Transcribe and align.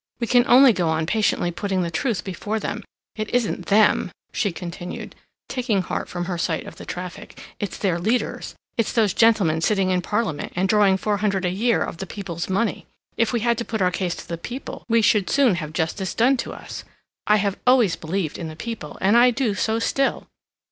We 0.19 0.25
can 0.25 0.45
only 0.47 0.73
go 0.73 0.89
on 0.89 1.05
patiently 1.05 1.51
putting 1.51 1.83
the 1.83 1.91
truth 1.91 2.23
before 2.23 2.59
them. 2.59 2.83
It 3.15 3.29
isn't 3.35 3.67
them," 3.67 4.09
she 4.33 4.51
continued, 4.51 5.13
taking 5.47 5.83
heart 5.83 6.09
from 6.09 6.25
her 6.25 6.39
sight 6.39 6.65
of 6.65 6.77
the 6.77 6.87
traffic, 6.87 7.39
"it's 7.59 7.77
their 7.77 7.99
leaders. 7.99 8.55
It's 8.77 8.93
those 8.93 9.13
gentlemen 9.13 9.61
sitting 9.61 9.91
in 9.91 10.01
Parliament 10.01 10.53
and 10.55 10.67
drawing 10.67 10.97
four 10.97 11.17
hundred 11.17 11.45
a 11.45 11.51
year 11.51 11.83
of 11.83 11.97
the 11.97 12.07
people's 12.07 12.49
money. 12.49 12.87
If 13.15 13.31
we 13.31 13.41
had 13.41 13.59
to 13.59 13.63
put 13.65 13.79
our 13.79 13.91
case 13.91 14.15
to 14.15 14.27
the 14.27 14.39
people, 14.39 14.85
we 14.89 15.03
should 15.03 15.29
soon 15.29 15.53
have 15.61 15.71
justice 15.71 16.15
done 16.15 16.35
to 16.37 16.51
us. 16.51 16.83
I 17.27 17.35
have 17.35 17.59
always 17.67 17.95
believed 17.95 18.39
in 18.39 18.47
the 18.47 18.55
people, 18.55 18.97
and 19.01 19.15
I 19.15 19.29
do 19.29 19.53
so 19.53 19.77
still. 19.77 20.25